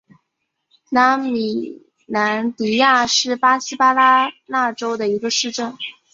[0.89, 5.77] 拉米兰迪亚是巴西巴拉那州的一个市镇。